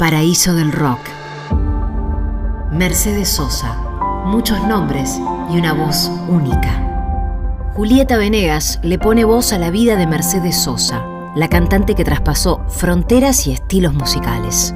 Paraíso 0.00 0.54
del 0.54 0.72
Rock. 0.72 0.98
Mercedes 2.72 3.28
Sosa. 3.28 3.76
Muchos 4.24 4.58
nombres 4.66 5.20
y 5.52 5.58
una 5.58 5.74
voz 5.74 6.10
única. 6.26 7.70
Julieta 7.74 8.16
Venegas 8.16 8.80
le 8.82 8.98
pone 8.98 9.24
voz 9.26 9.52
a 9.52 9.58
la 9.58 9.70
vida 9.70 9.96
de 9.96 10.06
Mercedes 10.06 10.56
Sosa, 10.56 11.04
la 11.36 11.48
cantante 11.48 11.94
que 11.94 12.04
traspasó 12.04 12.64
fronteras 12.70 13.46
y 13.46 13.52
estilos 13.52 13.92
musicales. 13.92 14.74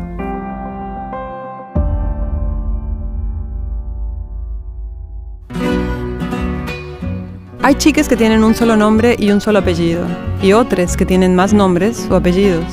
Hay 7.62 7.76
chicas 7.76 8.10
que 8.10 8.16
tienen 8.18 8.44
un 8.44 8.54
solo 8.54 8.76
nombre 8.76 9.16
y 9.18 9.30
un 9.30 9.40
solo 9.40 9.60
apellido, 9.60 10.06
y 10.42 10.52
otras 10.52 10.98
que 10.98 11.06
tienen 11.06 11.34
más 11.34 11.54
nombres 11.54 12.08
o 12.10 12.14
apellidos. 12.16 12.66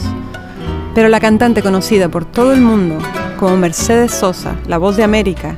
Pero 0.94 1.08
la 1.10 1.20
cantante 1.20 1.62
conocida 1.62 2.10
por 2.10 2.26
todo 2.26 2.54
el 2.54 2.62
mundo 2.62 2.98
como 3.40 3.58
Mercedes 3.58 4.12
Sosa, 4.12 4.56
la 4.68 4.78
voz 4.78 4.98
de 4.98 5.04
América, 5.04 5.56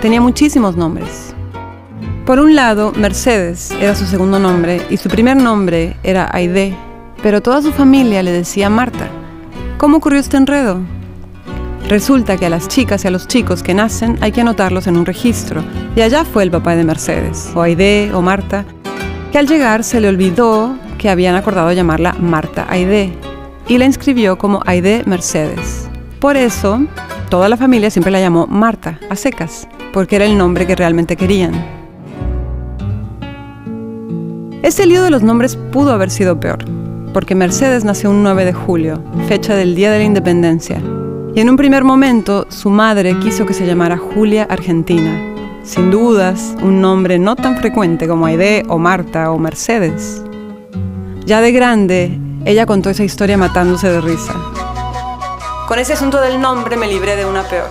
tenía 0.00 0.20
muchísimos 0.20 0.76
nombres. 0.76 1.34
Por 2.24 2.38
un 2.38 2.54
lado, 2.54 2.92
Mercedes 2.96 3.72
era 3.72 3.94
su 3.94 4.06
segundo 4.06 4.38
nombre 4.38 4.80
y 4.88 4.96
su 4.96 5.08
primer 5.08 5.36
nombre 5.36 5.96
era 6.02 6.30
Aide, 6.32 6.76
pero 7.22 7.42
toda 7.42 7.60
su 7.60 7.72
familia 7.72 8.22
le 8.22 8.30
decía 8.30 8.70
Marta. 8.70 9.08
¿Cómo 9.78 9.96
ocurrió 9.96 10.20
este 10.20 10.36
enredo? 10.36 10.80
Resulta 11.88 12.36
que 12.36 12.46
a 12.46 12.50
las 12.50 12.68
chicas 12.68 13.04
y 13.04 13.08
a 13.08 13.10
los 13.10 13.26
chicos 13.26 13.64
que 13.64 13.74
nacen 13.74 14.16
hay 14.20 14.30
que 14.30 14.42
anotarlos 14.42 14.86
en 14.86 14.96
un 14.96 15.06
registro, 15.06 15.64
y 15.96 16.02
allá 16.02 16.24
fue 16.24 16.44
el 16.44 16.50
papá 16.52 16.76
de 16.76 16.84
Mercedes, 16.84 17.50
o 17.54 17.62
Aide 17.62 18.12
o 18.14 18.22
Marta, 18.22 18.64
que 19.32 19.38
al 19.38 19.48
llegar 19.48 19.82
se 19.82 20.00
le 20.00 20.08
olvidó 20.08 20.76
que 20.98 21.10
habían 21.10 21.34
acordado 21.34 21.72
llamarla 21.72 22.14
Marta 22.20 22.66
Aide, 22.70 23.12
y 23.70 23.78
la 23.78 23.84
inscribió 23.84 24.36
como 24.36 24.62
Aide 24.66 25.04
Mercedes. 25.06 25.88
Por 26.18 26.36
eso, 26.36 26.80
toda 27.28 27.48
la 27.48 27.56
familia 27.56 27.88
siempre 27.88 28.10
la 28.10 28.20
llamó 28.20 28.48
Marta, 28.48 28.98
a 29.08 29.14
secas, 29.14 29.68
porque 29.92 30.16
era 30.16 30.24
el 30.24 30.36
nombre 30.36 30.66
que 30.66 30.74
realmente 30.74 31.16
querían. 31.16 31.52
Ese 34.64 34.86
lío 34.86 35.04
de 35.04 35.10
los 35.10 35.22
nombres 35.22 35.54
pudo 35.54 35.92
haber 35.92 36.10
sido 36.10 36.40
peor, 36.40 36.64
porque 37.14 37.36
Mercedes 37.36 37.84
nació 37.84 38.10
un 38.10 38.24
9 38.24 38.44
de 38.44 38.52
julio, 38.52 39.04
fecha 39.28 39.54
del 39.54 39.76
Día 39.76 39.92
de 39.92 39.98
la 39.98 40.04
Independencia, 40.04 40.82
y 41.36 41.38
en 41.38 41.48
un 41.48 41.56
primer 41.56 41.84
momento 41.84 42.46
su 42.50 42.70
madre 42.70 43.16
quiso 43.20 43.46
que 43.46 43.54
se 43.54 43.66
llamara 43.66 43.96
Julia 43.96 44.48
Argentina. 44.50 45.16
Sin 45.62 45.92
dudas, 45.92 46.56
un 46.60 46.80
nombre 46.80 47.20
no 47.20 47.36
tan 47.36 47.56
frecuente 47.56 48.08
como 48.08 48.26
Aide 48.26 48.64
o 48.66 48.78
Marta 48.78 49.30
o 49.30 49.38
Mercedes. 49.38 50.24
Ya 51.24 51.40
de 51.40 51.52
grande, 51.52 52.18
ella 52.44 52.66
contó 52.66 52.90
esa 52.90 53.04
historia 53.04 53.36
matándose 53.36 53.88
de 53.88 54.00
risa. 54.00 54.34
Con 55.68 55.78
ese 55.78 55.92
asunto 55.92 56.20
del 56.20 56.40
nombre 56.40 56.76
me 56.76 56.86
libré 56.86 57.16
de 57.16 57.26
una 57.26 57.42
peor. 57.44 57.70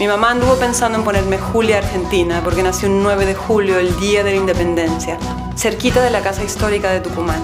Mi 0.00 0.06
mamá 0.06 0.30
anduvo 0.30 0.54
pensando 0.54 0.98
en 0.98 1.04
ponerme 1.04 1.38
Julia 1.38 1.78
Argentina 1.78 2.40
porque 2.42 2.62
nació 2.62 2.88
un 2.88 3.02
9 3.02 3.26
de 3.26 3.34
julio, 3.34 3.78
el 3.78 3.98
día 4.00 4.24
de 4.24 4.30
la 4.30 4.36
independencia, 4.36 5.18
cerquita 5.56 6.02
de 6.02 6.10
la 6.10 6.20
casa 6.20 6.42
histórica 6.42 6.90
de 6.90 7.00
Tucumán. 7.00 7.42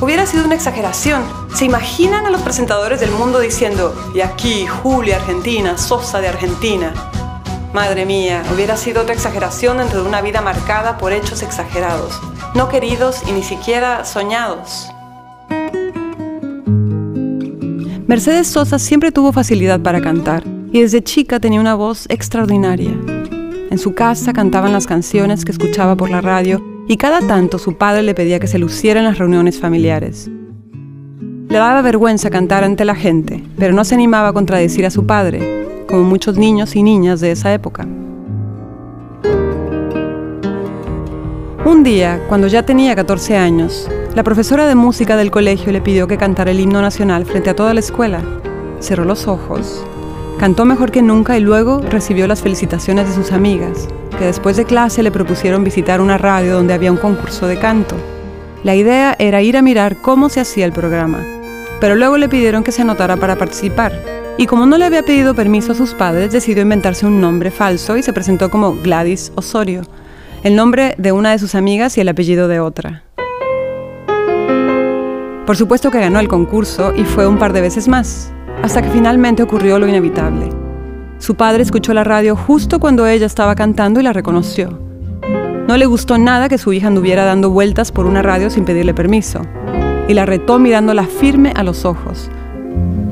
Hubiera 0.00 0.26
sido 0.26 0.44
una 0.44 0.54
exageración. 0.54 1.22
¿Se 1.54 1.64
imaginan 1.64 2.26
a 2.26 2.30
los 2.30 2.42
presentadores 2.42 3.00
del 3.00 3.10
mundo 3.10 3.40
diciendo, 3.40 3.94
y 4.14 4.20
aquí, 4.20 4.66
Julia 4.66 5.16
Argentina, 5.16 5.76
Sosa 5.76 6.20
de 6.20 6.28
Argentina? 6.28 6.92
Madre 7.72 8.06
mía, 8.06 8.42
hubiera 8.54 8.76
sido 8.76 9.02
otra 9.02 9.14
exageración 9.14 9.78
dentro 9.78 10.02
de 10.02 10.08
una 10.08 10.22
vida 10.22 10.40
marcada 10.40 10.98
por 10.98 11.12
hechos 11.12 11.42
exagerados, 11.42 12.18
no 12.54 12.68
queridos 12.68 13.22
y 13.26 13.32
ni 13.32 13.42
siquiera 13.42 14.04
soñados. 14.04 14.88
Mercedes 18.08 18.46
Sosa 18.46 18.78
siempre 18.78 19.12
tuvo 19.12 19.32
facilidad 19.32 19.80
para 19.82 20.00
cantar 20.00 20.42
y 20.72 20.80
desde 20.80 21.04
chica 21.04 21.40
tenía 21.40 21.60
una 21.60 21.74
voz 21.74 22.06
extraordinaria. 22.08 22.98
En 23.70 23.76
su 23.76 23.92
casa 23.94 24.32
cantaban 24.32 24.72
las 24.72 24.86
canciones 24.86 25.44
que 25.44 25.52
escuchaba 25.52 25.94
por 25.94 26.08
la 26.08 26.22
radio 26.22 26.64
y 26.88 26.96
cada 26.96 27.20
tanto 27.20 27.58
su 27.58 27.76
padre 27.76 28.02
le 28.02 28.14
pedía 28.14 28.40
que 28.40 28.46
se 28.46 28.58
luciera 28.58 29.00
en 29.00 29.04
las 29.04 29.18
reuniones 29.18 29.60
familiares. 29.60 30.30
Le 31.50 31.58
daba 31.58 31.82
vergüenza 31.82 32.30
cantar 32.30 32.64
ante 32.64 32.86
la 32.86 32.94
gente, 32.94 33.44
pero 33.58 33.74
no 33.74 33.84
se 33.84 33.94
animaba 33.94 34.28
a 34.28 34.32
contradecir 34.32 34.86
a 34.86 34.90
su 34.90 35.04
padre, 35.04 35.84
como 35.86 36.04
muchos 36.04 36.38
niños 36.38 36.76
y 36.76 36.82
niñas 36.82 37.20
de 37.20 37.32
esa 37.32 37.52
época. 37.52 37.86
Un 41.66 41.82
día, 41.84 42.22
cuando 42.26 42.46
ya 42.46 42.64
tenía 42.64 42.96
14 42.96 43.36
años, 43.36 43.86
la 44.18 44.24
profesora 44.24 44.66
de 44.66 44.74
música 44.74 45.16
del 45.16 45.30
colegio 45.30 45.70
le 45.70 45.80
pidió 45.80 46.08
que 46.08 46.18
cantara 46.18 46.50
el 46.50 46.58
himno 46.58 46.82
nacional 46.82 47.24
frente 47.24 47.50
a 47.50 47.54
toda 47.54 47.72
la 47.72 47.78
escuela. 47.78 48.20
Cerró 48.80 49.04
los 49.04 49.28
ojos, 49.28 49.86
cantó 50.40 50.64
mejor 50.64 50.90
que 50.90 51.02
nunca 51.02 51.38
y 51.38 51.40
luego 51.40 51.80
recibió 51.88 52.26
las 52.26 52.42
felicitaciones 52.42 53.06
de 53.06 53.14
sus 53.14 53.30
amigas, 53.30 53.86
que 54.18 54.24
después 54.24 54.56
de 54.56 54.64
clase 54.64 55.04
le 55.04 55.12
propusieron 55.12 55.62
visitar 55.62 56.00
una 56.00 56.18
radio 56.18 56.54
donde 56.54 56.74
había 56.74 56.90
un 56.90 56.98
concurso 56.98 57.46
de 57.46 57.60
canto. 57.60 57.94
La 58.64 58.74
idea 58.74 59.14
era 59.20 59.40
ir 59.40 59.56
a 59.56 59.62
mirar 59.62 60.02
cómo 60.02 60.28
se 60.30 60.40
hacía 60.40 60.64
el 60.64 60.72
programa, 60.72 61.24
pero 61.80 61.94
luego 61.94 62.18
le 62.18 62.28
pidieron 62.28 62.64
que 62.64 62.72
se 62.72 62.82
anotara 62.82 63.18
para 63.18 63.38
participar. 63.38 63.92
Y 64.36 64.46
como 64.46 64.66
no 64.66 64.78
le 64.78 64.86
había 64.86 65.04
pedido 65.04 65.36
permiso 65.36 65.70
a 65.70 65.76
sus 65.76 65.94
padres, 65.94 66.32
decidió 66.32 66.64
inventarse 66.64 67.06
un 67.06 67.20
nombre 67.20 67.52
falso 67.52 67.96
y 67.96 68.02
se 68.02 68.12
presentó 68.12 68.50
como 68.50 68.74
Gladys 68.82 69.30
Osorio, 69.36 69.82
el 70.42 70.56
nombre 70.56 70.96
de 70.98 71.12
una 71.12 71.30
de 71.30 71.38
sus 71.38 71.54
amigas 71.54 71.96
y 71.96 72.00
el 72.00 72.08
apellido 72.08 72.48
de 72.48 72.58
otra. 72.58 73.04
Por 75.48 75.56
supuesto 75.56 75.90
que 75.90 75.98
ganó 75.98 76.20
el 76.20 76.28
concurso 76.28 76.92
y 76.94 77.04
fue 77.04 77.26
un 77.26 77.38
par 77.38 77.54
de 77.54 77.62
veces 77.62 77.88
más, 77.88 78.30
hasta 78.62 78.82
que 78.82 78.90
finalmente 78.90 79.42
ocurrió 79.42 79.78
lo 79.78 79.88
inevitable. 79.88 80.50
Su 81.16 81.36
padre 81.36 81.62
escuchó 81.62 81.94
la 81.94 82.04
radio 82.04 82.36
justo 82.36 82.78
cuando 82.78 83.06
ella 83.06 83.24
estaba 83.24 83.54
cantando 83.54 83.98
y 83.98 84.02
la 84.02 84.12
reconoció. 84.12 84.78
No 85.66 85.78
le 85.78 85.86
gustó 85.86 86.18
nada 86.18 86.50
que 86.50 86.58
su 86.58 86.74
hija 86.74 86.88
anduviera 86.88 87.24
dando 87.24 87.48
vueltas 87.48 87.92
por 87.92 88.04
una 88.04 88.20
radio 88.20 88.50
sin 88.50 88.66
pedirle 88.66 88.92
permiso, 88.92 89.40
y 90.06 90.12
la 90.12 90.26
retó 90.26 90.58
mirándola 90.58 91.04
firme 91.04 91.54
a 91.56 91.62
los 91.62 91.86
ojos. 91.86 92.30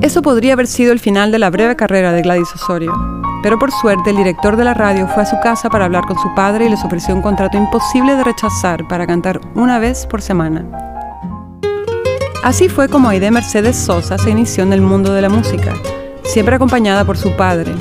Eso 0.01 0.21
podría 0.21 0.53
haber 0.53 0.67
sido 0.67 0.93
el 0.93 0.99
final 0.99 1.31
de 1.31 1.39
la 1.39 1.49
breve 1.49 1.75
carrera 1.75 2.11
de 2.11 2.21
Gladys 2.21 2.53
Osorio, 2.53 2.93
pero 3.41 3.57
por 3.57 3.71
suerte 3.71 4.11
el 4.11 4.17
director 4.17 4.57
de 4.57 4.63
la 4.63 4.75
radio 4.75 5.07
fue 5.07 5.23
a 5.23 5.25
su 5.25 5.39
casa 5.41 5.71
para 5.71 5.85
hablar 5.85 6.05
con 6.05 6.19
su 6.19 6.31
padre 6.35 6.67
y 6.67 6.69
les 6.69 6.85
ofreció 6.85 7.15
un 7.15 7.23
contrato 7.23 7.57
imposible 7.57 8.15
de 8.15 8.23
rechazar 8.23 8.87
para 8.87 9.07
cantar 9.07 9.41
una 9.55 9.79
vez 9.79 10.05
por 10.05 10.21
semana. 10.21 10.96
Así 12.43 12.69
fue 12.69 12.87
como 12.87 13.09
Aide 13.09 13.31
Mercedes 13.31 13.75
Sosa 13.75 14.17
se 14.17 14.29
inició 14.29 14.63
en 14.63 14.71
el 14.71 14.81
mundo 14.81 15.13
de 15.13 15.21
la 15.21 15.29
música, 15.29 15.73
siempre 16.23 16.55
acompañada 16.55 17.03
por 17.03 17.17
su 17.17 17.35
padre. 17.35 17.73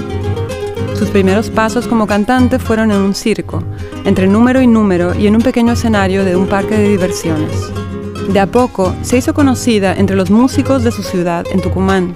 Sus 0.99 1.11
primeros 1.11 1.51
pasos 1.51 1.87
como 1.87 2.07
cantante 2.07 2.59
fueron 2.59 2.91
en 2.91 2.99
un 2.99 3.15
circo, 3.15 3.63
entre 4.05 4.27
número 4.27 4.63
y 4.63 4.67
número 4.67 5.15
y 5.15 5.27
en 5.27 5.37
un 5.37 5.43
pequeño 5.43 5.75
escenario 5.75 6.25
de 6.25 6.37
un 6.37 6.47
parque 6.47 6.77
de 6.77 6.89
diversiones. 6.89 7.71
De 8.33 8.41
a 8.41 8.47
poco 8.47 8.95
se 9.03 9.19
hizo 9.19 9.35
conocida 9.35 9.95
entre 9.95 10.17
los 10.17 10.31
músicos 10.31 10.83
de 10.83 10.91
su 10.91 11.03
ciudad, 11.03 11.45
en 11.53 11.61
Tucumán, 11.61 12.15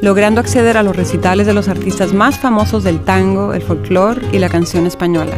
logrando 0.00 0.40
acceder 0.40 0.76
a 0.76 0.82
los 0.82 0.96
recitales 0.96 1.46
de 1.46 1.54
los 1.54 1.68
artistas 1.68 2.12
más 2.12 2.38
famosos 2.38 2.84
del 2.84 3.04
tango, 3.04 3.52
el 3.52 3.62
folclore 3.62 4.22
y 4.32 4.38
la 4.38 4.48
canción 4.48 4.86
española. 4.86 5.36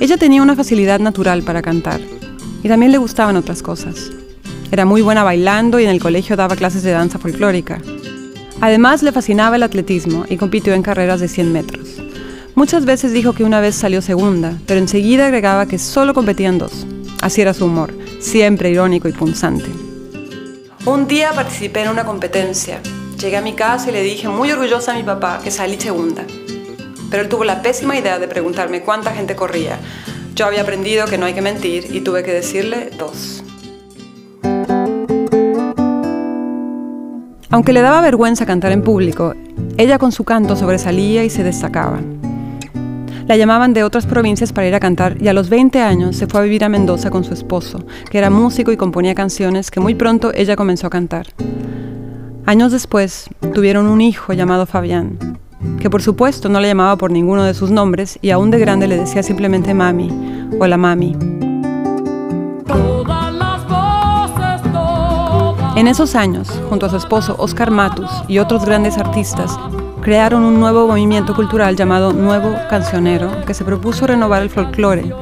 Ella 0.00 0.16
tenía 0.16 0.42
una 0.42 0.56
facilidad 0.56 1.00
natural 1.00 1.42
para 1.42 1.60
cantar 1.60 2.00
y 2.62 2.68
también 2.68 2.92
le 2.92 2.98
gustaban 2.98 3.36
otras 3.36 3.62
cosas. 3.62 4.10
Era 4.70 4.84
muy 4.84 5.02
buena 5.02 5.24
bailando 5.24 5.80
y 5.80 5.84
en 5.84 5.90
el 5.90 6.00
colegio 6.00 6.36
daba 6.36 6.56
clases 6.56 6.82
de 6.82 6.92
danza 6.92 7.18
folclórica. 7.18 7.80
Además 8.60 9.02
le 9.02 9.12
fascinaba 9.12 9.56
el 9.56 9.62
atletismo 9.62 10.24
y 10.28 10.36
compitió 10.36 10.74
en 10.74 10.82
carreras 10.82 11.20
de 11.20 11.28
100 11.28 11.52
metros. 11.52 11.88
Muchas 12.54 12.84
veces 12.84 13.12
dijo 13.12 13.32
que 13.32 13.44
una 13.44 13.60
vez 13.60 13.74
salió 13.74 14.02
segunda, 14.02 14.52
pero 14.66 14.80
enseguida 14.80 15.26
agregaba 15.26 15.66
que 15.66 15.78
solo 15.78 16.14
competían 16.14 16.58
dos. 16.58 16.86
Así 17.22 17.40
era 17.40 17.54
su 17.54 17.66
humor, 17.66 17.94
siempre 18.20 18.70
irónico 18.70 19.08
y 19.08 19.12
punzante. 19.12 19.70
Un 20.84 21.06
día 21.06 21.32
participé 21.32 21.82
en 21.82 21.90
una 21.90 22.04
competencia. 22.04 22.80
Llegué 23.18 23.36
a 23.36 23.42
mi 23.42 23.54
casa 23.54 23.90
y 23.90 23.92
le 23.92 24.02
dije 24.02 24.28
muy 24.28 24.50
orgullosa 24.50 24.92
a 24.92 24.96
mi 24.96 25.02
papá 25.02 25.40
que 25.42 25.50
salí 25.50 25.78
segunda. 25.80 26.24
Pero 27.10 27.22
él 27.22 27.28
tuvo 27.28 27.44
la 27.44 27.60
pésima 27.60 27.96
idea 27.98 28.18
de 28.18 28.28
preguntarme 28.28 28.82
cuánta 28.82 29.12
gente 29.12 29.36
corría. 29.36 29.78
Yo 30.40 30.46
había 30.46 30.62
aprendido 30.62 31.04
que 31.04 31.18
no 31.18 31.26
hay 31.26 31.34
que 31.34 31.42
mentir 31.42 31.94
y 31.94 32.00
tuve 32.00 32.22
que 32.22 32.32
decirle 32.32 32.88
dos. 32.98 33.44
Aunque 37.50 37.74
le 37.74 37.82
daba 37.82 38.00
vergüenza 38.00 38.46
cantar 38.46 38.72
en 38.72 38.80
público, 38.80 39.34
ella 39.76 39.98
con 39.98 40.12
su 40.12 40.24
canto 40.24 40.56
sobresalía 40.56 41.24
y 41.24 41.28
se 41.28 41.44
destacaba. 41.44 42.00
La 43.26 43.36
llamaban 43.36 43.74
de 43.74 43.84
otras 43.84 44.06
provincias 44.06 44.54
para 44.54 44.66
ir 44.66 44.74
a 44.74 44.80
cantar 44.80 45.20
y 45.20 45.28
a 45.28 45.34
los 45.34 45.50
20 45.50 45.78
años 45.82 46.16
se 46.16 46.26
fue 46.26 46.40
a 46.40 46.44
vivir 46.44 46.64
a 46.64 46.70
Mendoza 46.70 47.10
con 47.10 47.22
su 47.22 47.34
esposo, 47.34 47.84
que 48.10 48.16
era 48.16 48.30
músico 48.30 48.72
y 48.72 48.78
componía 48.78 49.14
canciones 49.14 49.70
que 49.70 49.80
muy 49.80 49.94
pronto 49.94 50.32
ella 50.34 50.56
comenzó 50.56 50.86
a 50.86 50.90
cantar. 50.90 51.26
Años 52.46 52.72
después 52.72 53.28
tuvieron 53.52 53.88
un 53.88 54.00
hijo 54.00 54.32
llamado 54.32 54.64
Fabián, 54.64 55.18
que 55.78 55.90
por 55.90 56.02
supuesto 56.02 56.48
no 56.48 56.60
le 56.60 56.68
llamaba 56.68 56.96
por 56.96 57.10
ninguno 57.10 57.44
de 57.44 57.54
sus 57.54 57.70
nombres 57.70 58.18
y 58.22 58.30
aún 58.30 58.50
de 58.50 58.58
grande 58.58 58.88
le 58.88 58.96
decía 58.96 59.22
simplemente 59.22 59.74
mami 59.74 60.10
o 60.58 60.66
la 60.66 60.76
mami. 60.76 61.16
En 65.76 65.88
esos 65.88 66.14
años, 66.14 66.50
junto 66.68 66.86
a 66.86 66.90
su 66.90 66.96
esposo 66.96 67.36
Oscar 67.38 67.70
Matus 67.70 68.10
y 68.28 68.38
otros 68.38 68.64
grandes 68.64 68.98
artistas, 68.98 69.58
crearon 70.02 70.44
un 70.44 70.60
nuevo 70.60 70.86
movimiento 70.86 71.34
cultural 71.34 71.76
llamado 71.76 72.12
Nuevo 72.12 72.54
Cancionero, 72.68 73.44
que 73.46 73.54
se 73.54 73.64
propuso 73.64 74.06
renovar 74.06 74.42
el 74.42 74.50
folclore, 74.50 75.14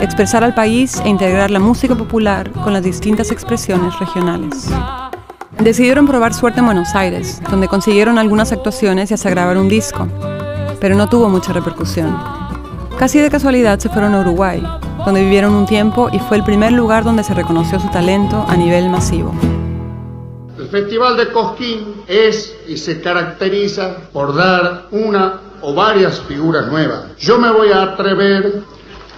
expresar 0.00 0.42
al 0.44 0.54
país 0.54 1.00
e 1.04 1.08
integrar 1.08 1.50
la 1.50 1.60
música 1.60 1.94
popular 1.94 2.50
con 2.50 2.72
las 2.72 2.82
distintas 2.82 3.30
expresiones 3.30 3.98
regionales. 3.98 4.68
Decidieron 5.58 6.06
probar 6.06 6.34
suerte 6.34 6.60
en 6.60 6.66
Buenos 6.66 6.94
Aires, 6.94 7.40
donde 7.50 7.68
consiguieron 7.68 8.18
algunas 8.18 8.50
actuaciones 8.52 9.10
y 9.10 9.14
hasta 9.14 9.30
grabar 9.30 9.56
un 9.58 9.68
disco, 9.68 10.08
pero 10.80 10.96
no 10.96 11.08
tuvo 11.08 11.28
mucha 11.28 11.52
repercusión. 11.52 12.18
Casi 12.98 13.20
de 13.20 13.30
casualidad 13.30 13.78
se 13.78 13.88
fueron 13.88 14.14
a 14.14 14.20
Uruguay, 14.20 14.62
donde 15.04 15.22
vivieron 15.22 15.54
un 15.54 15.66
tiempo 15.66 16.08
y 16.12 16.18
fue 16.18 16.38
el 16.38 16.44
primer 16.44 16.72
lugar 16.72 17.04
donde 17.04 17.22
se 17.22 17.34
reconoció 17.34 17.78
su 17.78 17.88
talento 17.90 18.44
a 18.48 18.56
nivel 18.56 18.88
masivo. 18.88 19.32
El 20.58 20.68
Festival 20.68 21.16
de 21.16 21.30
Cosquín 21.30 22.02
es 22.08 22.56
y 22.66 22.76
se 22.76 23.00
caracteriza 23.00 23.96
por 24.12 24.34
dar 24.34 24.86
una 24.90 25.40
o 25.60 25.74
varias 25.74 26.20
figuras 26.20 26.66
nuevas. 26.68 27.16
Yo 27.18 27.38
me 27.38 27.52
voy 27.52 27.70
a 27.70 27.82
atrever, 27.82 28.62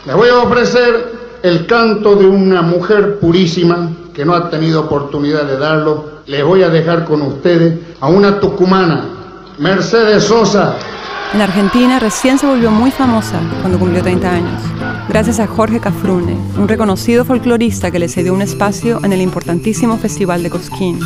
les 0.05 0.15
voy 0.15 0.29
a 0.29 0.39
ofrecer 0.39 1.13
el 1.43 1.67
canto 1.67 2.17
de 2.17 2.27
una 2.27 2.61
mujer 2.61 3.19
purísima 3.19 3.91
que 4.13 4.25
no 4.25 4.35
ha 4.35 4.51
tenido 4.51 4.83
oportunidad 4.83 5.45
de 5.45 5.59
darlo. 5.59 6.14
Les 6.26 6.43
voy 6.43 6.62
a 6.62 6.71
dejar 6.71 7.05
con 7.05 7.21
ustedes 7.21 7.79
a 8.00 8.09
una 8.09 8.41
tucumana, 8.41 9.05
Mercedes 9.59 10.25
Sosa. 10.25 10.76
En 11.35 11.41
Argentina 11.43 11.99
recién 11.99 12.38
se 12.38 12.47
volvió 12.47 12.71
muy 12.71 12.91
famosa 12.91 13.41
cuando 13.61 13.79
cumplió 13.79 14.03
30 14.03 14.31
años, 14.31 14.62
gracias 15.06 15.38
a 15.38 15.47
Jorge 15.47 15.81
Cafrune, 15.81 16.35
un 16.56 16.67
reconocido 16.67 17.26
folclorista 17.26 17.91
que 17.91 17.99
le 17.99 18.09
cedió 18.09 18.32
un 18.32 18.41
espacio 18.41 19.00
en 19.05 19.12
el 19.12 19.21
importantísimo 19.21 19.99
Festival 19.99 20.43
de 20.43 20.49
Cosquín, 20.49 20.99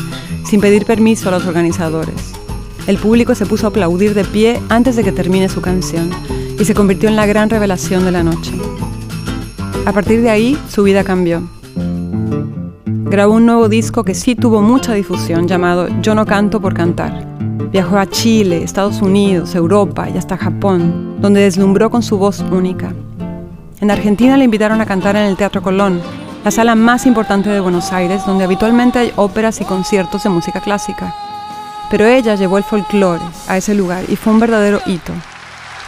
sin 0.47 0.61
pedir 0.61 0.85
permiso 0.85 1.29
a 1.29 1.33
los 1.33 1.47
organizadores. 1.47 2.33
El 2.87 2.99
público 2.99 3.35
se 3.35 3.47
puso 3.47 3.67
a 3.67 3.71
aplaudir 3.71 4.15
de 4.15 4.25
pie 4.25 4.63
antes 4.69 4.95
de 4.95 5.03
que 5.03 5.11
termine 5.11 5.49
su 5.49 5.61
canción 5.61 6.11
y 6.61 6.65
se 6.65 6.75
convirtió 6.75 7.09
en 7.09 7.17
la 7.17 7.27
gran 7.27 7.51
revelación 7.51 8.05
de 8.05 8.13
la 8.13 8.23
noche. 8.23 8.53
A 9.85 9.93
partir 9.93 10.23
de 10.23 10.31
ahí, 10.31 10.57
su 10.69 10.85
vida 10.85 11.03
cambió. 11.03 11.43
Grabó 12.91 13.35
un 13.35 13.47
nuevo 13.47 13.69
disco 13.69 14.05
que 14.05 14.15
sí 14.15 14.35
tuvo 14.35 14.63
mucha 14.63 14.95
difusión 14.95 15.47
llamado 15.47 15.89
Yo 16.01 16.15
no 16.15 16.25
canto 16.25 16.61
por 16.61 16.75
cantar 16.75 17.29
Viajó 17.71 17.99
a 17.99 18.07
Chile, 18.09 18.63
Estados 18.63 19.03
Unidos, 19.03 19.55
Europa 19.55 20.09
y 20.09 20.17
hasta 20.17 20.39
Japón, 20.39 21.21
donde 21.21 21.43
deslumbró 21.43 21.91
con 21.91 22.03
su 22.03 22.17
voz 22.17 22.41
única. 22.51 22.95
En 23.81 23.91
Argentina 23.91 24.39
le 24.39 24.45
invitaron 24.45 24.81
a 24.81 24.87
cantar 24.87 25.17
en 25.17 25.25
el 25.25 25.37
Teatro 25.37 25.63
Colón, 25.63 26.01
la 26.45 26.51
sala 26.51 26.75
más 26.75 27.05
importante 27.05 27.51
de 27.51 27.61
Buenos 27.61 27.93
Aires, 27.93 28.25
donde 28.25 28.45
habitualmente 28.45 28.99
hay 28.99 29.13
óperas 29.17 29.61
y 29.61 29.67
conciertos 29.67 30.23
de 30.23 30.31
música 30.31 30.63
clásica. 30.63 31.15
Pero 31.91 32.07
ella 32.07 32.37
llevó 32.37 32.57
el 32.57 32.65
folclore 32.65 33.23
a 33.49 33.59
ese 33.59 33.75
lugar 33.75 34.05
y 34.09 34.17
fue 34.17 34.33
un 34.33 34.41
verdadero 34.41 34.81
hito. 34.87 35.13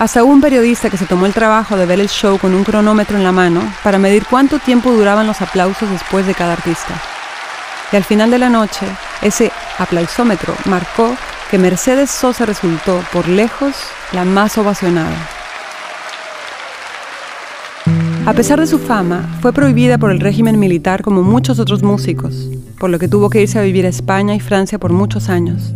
Hasta 0.00 0.24
un 0.24 0.40
periodista 0.40 0.88
que 0.88 0.96
se 0.96 1.04
tomó 1.04 1.26
el 1.26 1.34
trabajo 1.34 1.76
de 1.76 1.84
ver 1.84 2.00
el 2.00 2.08
show 2.08 2.38
con 2.38 2.54
un 2.54 2.64
cronómetro 2.64 3.18
en 3.18 3.22
la 3.22 3.32
mano 3.32 3.60
para 3.84 3.98
medir 3.98 4.24
cuánto 4.24 4.58
tiempo 4.58 4.90
duraban 4.90 5.26
los 5.26 5.42
aplausos 5.42 5.90
después 5.90 6.26
de 6.26 6.32
cada 6.32 6.54
artista. 6.54 6.98
Y 7.92 7.96
al 7.96 8.04
final 8.04 8.30
de 8.30 8.38
la 8.38 8.48
noche, 8.48 8.86
ese 9.20 9.52
aplausómetro 9.76 10.54
marcó 10.64 11.14
que 11.50 11.58
Mercedes 11.58 12.10
Sosa 12.10 12.46
resultó, 12.46 13.04
por 13.12 13.28
lejos, 13.28 13.74
la 14.12 14.24
más 14.24 14.56
ovacionada. 14.56 15.18
A 18.24 18.32
pesar 18.32 18.58
de 18.58 18.66
su 18.66 18.78
fama, 18.78 19.28
fue 19.42 19.52
prohibida 19.52 19.98
por 19.98 20.12
el 20.12 20.20
régimen 20.20 20.58
militar 20.58 21.02
como 21.02 21.22
muchos 21.22 21.58
otros 21.58 21.82
músicos, 21.82 22.48
por 22.78 22.88
lo 22.88 22.98
que 22.98 23.08
tuvo 23.08 23.28
que 23.28 23.42
irse 23.42 23.58
a 23.58 23.62
vivir 23.62 23.84
a 23.84 23.90
España 23.90 24.34
y 24.34 24.40
Francia 24.40 24.78
por 24.78 24.94
muchos 24.94 25.28
años. 25.28 25.74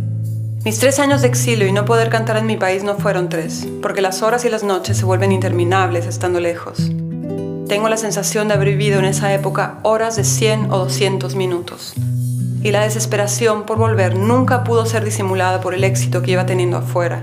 Mis 0.65 0.79
tres 0.79 0.97
años 0.97 1.21
de 1.21 1.27
exilio 1.27 1.67
y 1.67 1.71
no 1.71 1.85
poder 1.85 2.09
cantar 2.09 2.37
en 2.37 2.47
mi 2.47 2.57
país 2.57 2.83
no 2.83 2.95
fueron 2.95 3.29
tres, 3.29 3.67
porque 3.83 4.01
las 4.01 4.23
horas 4.23 4.45
y 4.45 4.49
las 4.49 4.63
noches 4.63 4.97
se 4.97 5.05
vuelven 5.05 5.31
interminables 5.31 6.07
estando 6.07 6.39
lejos. 6.39 6.91
Tengo 7.67 7.87
la 7.87 7.97
sensación 7.97 8.47
de 8.47 8.55
haber 8.55 8.69
vivido 8.69 8.97
en 8.97 9.05
esa 9.05 9.31
época 9.31 9.77
horas 9.83 10.15
de 10.15 10.23
100 10.23 10.71
o 10.71 10.79
200 10.79 11.35
minutos 11.35 11.93
y 12.63 12.71
la 12.71 12.81
desesperación 12.81 13.67
por 13.67 13.77
volver 13.77 14.15
nunca 14.15 14.63
pudo 14.63 14.87
ser 14.87 15.05
disimulada 15.05 15.61
por 15.61 15.75
el 15.75 15.83
éxito 15.83 16.23
que 16.23 16.31
iba 16.31 16.47
teniendo 16.47 16.77
afuera. 16.77 17.21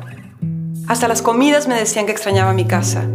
Hasta 0.86 1.08
las 1.08 1.20
comidas 1.20 1.66
me 1.66 1.74
decían 1.74 2.06
que 2.06 2.12
extrañaba 2.12 2.52
mi 2.52 2.66
casa, 2.66 3.08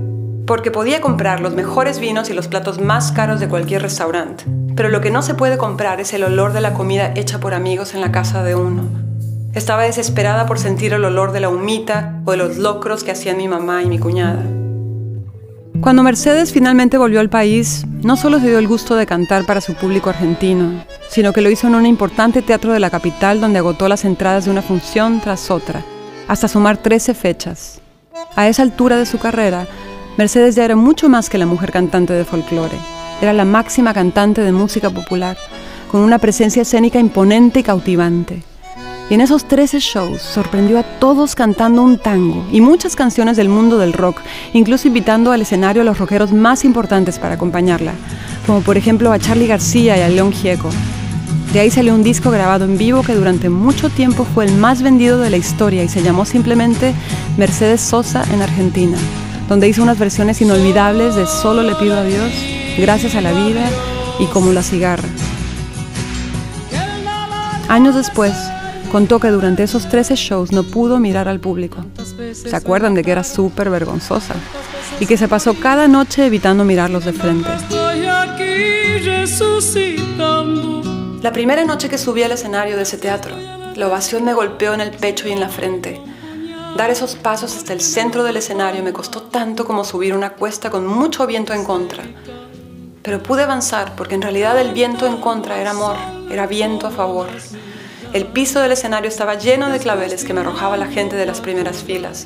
porque 0.45 0.71
podía 0.71 0.99
comprar 0.99 1.39
los 1.39 1.55
mejores 1.55 1.99
vinos 1.99 2.29
y 2.29 2.33
los 2.33 2.49
platos 2.49 2.81
más 2.81 3.13
caros 3.13 3.39
de 3.39 3.47
cualquier 3.47 3.81
restaurante, 3.81 4.43
pero 4.75 4.89
lo 4.89 4.99
que 4.99 5.09
no 5.09 5.21
se 5.21 5.35
puede 5.35 5.57
comprar 5.57 6.01
es 6.01 6.11
el 6.11 6.25
olor 6.25 6.51
de 6.51 6.59
la 6.59 6.73
comida 6.73 7.13
hecha 7.15 7.39
por 7.39 7.53
amigos 7.53 7.93
en 7.93 8.01
la 8.01 8.11
casa 8.11 8.43
de 8.43 8.55
uno. 8.55 9.06
Estaba 9.57 9.85
desesperada 9.85 10.45
por 10.45 10.59
sentir 10.59 10.93
el 10.93 11.03
olor 11.03 11.31
de 11.31 11.39
la 11.39 11.49
humita 11.49 12.21
o 12.25 12.31
de 12.31 12.37
los 12.37 12.57
locros 12.57 13.03
que 13.03 13.09
hacían 13.09 13.37
mi 13.37 13.47
mamá 13.47 13.81
y 13.81 13.87
mi 13.87 13.97
cuñada. 13.97 14.43
Cuando 15.81 16.03
Mercedes 16.03 16.53
finalmente 16.53 16.99
volvió 16.99 17.19
al 17.19 17.31
país, 17.31 17.83
no 18.03 18.17
solo 18.17 18.39
se 18.39 18.49
dio 18.49 18.59
el 18.59 18.67
gusto 18.67 18.95
de 18.95 19.07
cantar 19.07 19.47
para 19.47 19.59
su 19.59 19.73
público 19.73 20.11
argentino, 20.11 20.85
sino 21.09 21.33
que 21.33 21.41
lo 21.41 21.49
hizo 21.49 21.65
en 21.65 21.73
un 21.73 21.87
importante 21.87 22.43
teatro 22.43 22.71
de 22.71 22.79
la 22.79 22.91
capital 22.91 23.41
donde 23.41 23.57
agotó 23.57 23.87
las 23.87 24.05
entradas 24.05 24.45
de 24.45 24.51
una 24.51 24.61
función 24.61 25.21
tras 25.21 25.49
otra, 25.49 25.83
hasta 26.27 26.47
sumar 26.47 26.77
13 26.77 27.15
fechas. 27.15 27.81
A 28.35 28.47
esa 28.47 28.61
altura 28.61 28.97
de 28.97 29.07
su 29.07 29.17
carrera, 29.17 29.65
Mercedes 30.19 30.53
ya 30.53 30.65
era 30.65 30.75
mucho 30.75 31.09
más 31.09 31.31
que 31.31 31.39
la 31.39 31.47
mujer 31.47 31.71
cantante 31.71 32.13
de 32.13 32.25
folclore. 32.25 32.77
Era 33.23 33.33
la 33.33 33.43
máxima 33.43 33.95
cantante 33.95 34.41
de 34.43 34.51
música 34.51 34.91
popular, 34.91 35.35
con 35.91 36.01
una 36.01 36.19
presencia 36.19 36.61
escénica 36.61 36.99
imponente 36.99 37.61
y 37.61 37.63
cautivante. 37.63 38.43
Y 39.09 39.13
en 39.13 39.21
esos 39.21 39.45
13 39.47 39.79
shows 39.79 40.21
sorprendió 40.21 40.79
a 40.79 40.83
todos 40.83 41.33
cantando 41.33 41.81
un 41.81 41.97
tango 41.97 42.45
y 42.51 42.59
muchas 42.59 42.95
canciones 42.95 43.37
del 43.37 43.47
mundo 43.47 43.77
del 43.77 43.93
rock, 43.93 44.21
incluso 44.53 44.87
invitando 44.87 45.31
al 45.31 45.41
escenario 45.41 45.81
a 45.81 45.85
los 45.85 45.97
rockeros 45.97 46.33
más 46.33 46.65
importantes 46.65 47.17
para 47.17 47.35
acompañarla, 47.35 47.93
como 48.45 48.61
por 48.61 48.75
ejemplo 48.75 49.13
a 49.13 49.19
Charlie 49.19 49.47
García 49.47 49.97
y 49.97 50.01
a 50.01 50.09
León 50.09 50.33
Gieco. 50.33 50.69
De 51.53 51.61
ahí 51.61 51.71
salió 51.71 51.95
un 51.95 52.03
disco 52.03 52.31
grabado 52.31 52.65
en 52.65 52.77
vivo 52.77 53.01
que 53.01 53.15
durante 53.15 53.49
mucho 53.49 53.89
tiempo 53.89 54.25
fue 54.25 54.43
el 54.43 54.51
más 54.51 54.81
vendido 54.81 55.17
de 55.19 55.29
la 55.29 55.37
historia 55.37 55.83
y 55.83 55.87
se 55.87 56.03
llamó 56.03 56.25
simplemente 56.25 56.93
Mercedes 57.37 57.79
Sosa 57.79 58.25
en 58.33 58.41
Argentina, 58.41 58.97
donde 59.47 59.69
hizo 59.69 59.81
unas 59.81 59.97
versiones 59.97 60.41
inolvidables 60.41 61.15
de 61.15 61.25
Solo 61.25 61.63
le 61.63 61.75
pido 61.75 61.97
a 61.97 62.03
Dios, 62.03 62.31
Gracias 62.77 63.15
a 63.15 63.21
la 63.21 63.31
vida 63.31 63.67
y 64.19 64.25
Como 64.25 64.51
la 64.51 64.61
cigarra. 64.61 65.07
Años 67.69 67.95
después, 67.95 68.33
contó 68.87 69.19
que 69.19 69.29
durante 69.29 69.63
esos 69.63 69.87
13 69.89 70.15
shows 70.15 70.51
no 70.51 70.63
pudo 70.63 70.99
mirar 70.99 71.27
al 71.27 71.39
público. 71.39 71.77
¿Se 72.33 72.55
acuerdan 72.55 72.93
de 72.93 73.03
que 73.03 73.11
era 73.11 73.23
súper 73.23 73.69
vergonzosa? 73.69 74.35
Y 74.99 75.05
que 75.05 75.17
se 75.17 75.27
pasó 75.27 75.53
cada 75.53 75.87
noche 75.87 76.25
evitando 76.25 76.63
mirarlos 76.63 77.05
de 77.05 77.13
frente. 77.13 77.49
La 81.21 81.31
primera 81.33 81.65
noche 81.65 81.89
que 81.89 81.97
subí 81.97 82.23
al 82.23 82.31
escenario 82.31 82.75
de 82.77 82.83
ese 82.83 82.97
teatro, 82.97 83.35
la 83.75 83.87
ovación 83.87 84.23
me 84.23 84.33
golpeó 84.33 84.73
en 84.73 84.81
el 84.81 84.91
pecho 84.91 85.27
y 85.27 85.31
en 85.31 85.39
la 85.39 85.49
frente. 85.49 86.01
Dar 86.77 86.89
esos 86.89 87.15
pasos 87.15 87.55
hasta 87.55 87.73
el 87.73 87.81
centro 87.81 88.23
del 88.23 88.37
escenario 88.37 88.83
me 88.83 88.93
costó 88.93 89.23
tanto 89.23 89.65
como 89.65 89.83
subir 89.83 90.15
una 90.15 90.31
cuesta 90.31 90.69
con 90.69 90.85
mucho 90.85 91.25
viento 91.27 91.53
en 91.53 91.63
contra. 91.63 92.03
Pero 93.01 93.23
pude 93.23 93.43
avanzar 93.43 93.95
porque 93.95 94.15
en 94.15 94.21
realidad 94.21 94.59
el 94.59 94.73
viento 94.73 95.05
en 95.05 95.17
contra 95.17 95.59
era 95.59 95.71
amor, 95.71 95.95
era 96.29 96.45
viento 96.45 96.87
a 96.87 96.91
favor. 96.91 97.27
El 98.13 98.25
piso 98.27 98.61
del 98.61 98.71
escenario 98.71 99.09
estaba 99.09 99.35
lleno 99.35 99.69
de 99.69 99.79
claveles 99.79 100.23
que 100.23 100.33
me 100.33 100.41
arrojaba 100.41 100.77
la 100.77 100.87
gente 100.87 101.15
de 101.15 101.25
las 101.25 101.41
primeras 101.41 101.83
filas. 101.83 102.25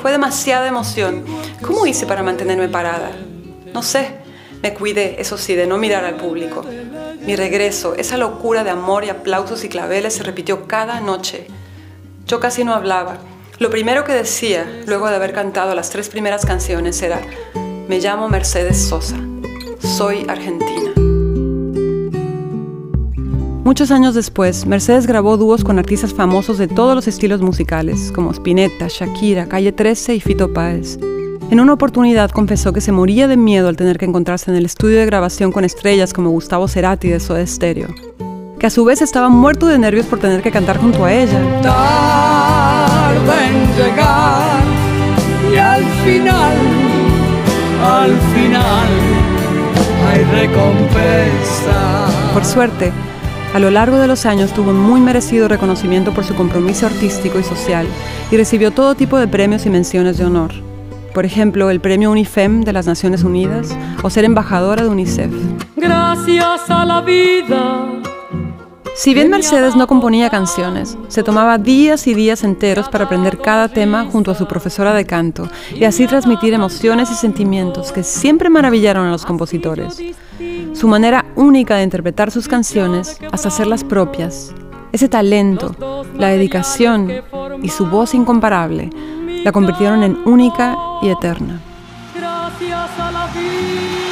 Fue 0.00 0.10
demasiada 0.10 0.66
emoción. 0.66 1.24
¿Cómo 1.62 1.86
hice 1.86 2.06
para 2.06 2.22
mantenerme 2.22 2.68
parada? 2.68 3.10
No 3.72 3.82
sé. 3.82 4.16
Me 4.62 4.74
cuidé, 4.74 5.20
eso 5.20 5.38
sí, 5.38 5.54
de 5.54 5.66
no 5.66 5.78
mirar 5.78 6.04
al 6.04 6.16
público. 6.16 6.64
Mi 7.20 7.36
regreso, 7.36 7.94
esa 7.94 8.16
locura 8.16 8.64
de 8.64 8.70
amor 8.70 9.04
y 9.04 9.10
aplausos 9.10 9.62
y 9.64 9.68
claveles 9.68 10.14
se 10.14 10.22
repitió 10.22 10.66
cada 10.66 11.00
noche. 11.00 11.46
Yo 12.26 12.40
casi 12.40 12.64
no 12.64 12.74
hablaba. 12.74 13.18
Lo 13.58 13.70
primero 13.70 14.04
que 14.04 14.12
decía, 14.12 14.82
luego 14.86 15.08
de 15.08 15.16
haber 15.16 15.32
cantado 15.32 15.74
las 15.74 15.90
tres 15.90 16.08
primeras 16.08 16.44
canciones, 16.44 17.00
era, 17.02 17.20
me 17.88 18.00
llamo 18.00 18.28
Mercedes 18.28 18.88
Sosa, 18.88 19.16
soy 19.80 20.26
argentina. 20.28 21.03
Muchos 23.64 23.90
años 23.90 24.14
después, 24.14 24.66
Mercedes 24.66 25.06
grabó 25.06 25.38
dúos 25.38 25.64
con 25.64 25.78
artistas 25.78 26.12
famosos 26.12 26.58
de 26.58 26.68
todos 26.68 26.94
los 26.94 27.08
estilos 27.08 27.40
musicales, 27.40 28.12
como 28.14 28.30
Spinetta, 28.30 28.88
Shakira, 28.90 29.46
Calle 29.46 29.72
13 29.72 30.16
y 30.16 30.20
Fito 30.20 30.52
Páez. 30.52 30.98
En 31.50 31.60
una 31.60 31.72
oportunidad 31.72 32.30
confesó 32.30 32.74
que 32.74 32.82
se 32.82 32.92
moría 32.92 33.26
de 33.26 33.38
miedo 33.38 33.68
al 33.68 33.78
tener 33.78 33.96
que 33.96 34.04
encontrarse 34.04 34.50
en 34.50 34.58
el 34.58 34.66
estudio 34.66 34.98
de 34.98 35.06
grabación 35.06 35.50
con 35.50 35.64
estrellas 35.64 36.12
como 36.12 36.28
Gustavo 36.28 36.68
Cerati 36.68 37.08
de 37.08 37.20
Soda 37.20 37.46
Stereo, 37.46 37.88
que 38.58 38.66
a 38.66 38.70
su 38.70 38.84
vez 38.84 39.00
estaba 39.00 39.30
muerto 39.30 39.66
de 39.66 39.78
nervios 39.78 40.04
por 40.04 40.18
tener 40.18 40.42
que 40.42 40.50
cantar 40.50 40.76
junto 40.76 41.02
a 41.06 41.14
ella. 41.14 41.40
en 43.48 43.76
llegar 43.78 44.62
y 45.50 45.56
al 45.56 45.84
final, 46.04 46.56
al 47.82 48.12
final 48.34 48.88
hay 50.06 50.22
recompensa. 50.42 52.08
Por 52.34 52.44
suerte, 52.44 52.92
A 53.54 53.60
lo 53.60 53.70
largo 53.70 53.98
de 53.98 54.08
los 54.08 54.26
años 54.26 54.52
tuvo 54.52 54.70
un 54.72 54.80
muy 54.80 55.00
merecido 55.00 55.46
reconocimiento 55.46 56.12
por 56.12 56.24
su 56.24 56.34
compromiso 56.34 56.86
artístico 56.86 57.38
y 57.38 57.44
social 57.44 57.86
y 58.32 58.36
recibió 58.36 58.72
todo 58.72 58.96
tipo 58.96 59.16
de 59.16 59.28
premios 59.28 59.64
y 59.64 59.70
menciones 59.70 60.18
de 60.18 60.24
honor. 60.24 60.50
Por 61.14 61.24
ejemplo, 61.24 61.70
el 61.70 61.80
premio 61.80 62.10
UNIFEM 62.10 62.62
de 62.62 62.72
las 62.72 62.88
Naciones 62.88 63.22
Unidas 63.22 63.68
o 64.02 64.10
ser 64.10 64.24
embajadora 64.24 64.82
de 64.82 64.88
UNICEF. 64.88 65.30
Gracias 65.76 66.68
a 66.68 66.84
la 66.84 67.00
vida. 67.00 68.02
Si 68.96 69.14
bien 69.14 69.30
Mercedes 69.30 69.76
no 69.76 69.86
componía 69.86 70.30
canciones, 70.30 70.98
se 71.06 71.22
tomaba 71.22 71.56
días 71.58 72.08
y 72.08 72.14
días 72.14 72.42
enteros 72.42 72.88
para 72.88 73.04
aprender 73.04 73.38
cada 73.38 73.68
tema 73.68 74.04
junto 74.10 74.32
a 74.32 74.34
su 74.34 74.48
profesora 74.48 74.94
de 74.94 75.06
canto 75.06 75.48
y 75.74 75.84
así 75.84 76.08
transmitir 76.08 76.54
emociones 76.54 77.08
y 77.12 77.14
sentimientos 77.14 77.92
que 77.92 78.02
siempre 78.02 78.50
maravillaron 78.50 79.06
a 79.06 79.10
los 79.12 79.24
compositores. 79.24 80.00
Su 80.74 80.88
manera 80.88 81.24
única 81.36 81.76
de 81.76 81.84
interpretar 81.84 82.30
sus 82.30 82.48
canciones 82.48 83.18
hasta 83.32 83.48
hacerlas 83.48 83.84
propias, 83.84 84.52
ese 84.92 85.08
talento, 85.08 86.04
la 86.18 86.28
dedicación 86.28 87.10
y 87.62 87.68
su 87.68 87.86
voz 87.86 88.14
incomparable 88.14 88.90
la 89.44 89.52
convirtieron 89.52 90.02
en 90.02 90.18
única 90.26 90.76
y 91.00 91.08
eterna. 91.08 91.60
Gracias 92.14 92.90
a 92.98 93.10
la 93.10 93.26
vida. 93.28 94.03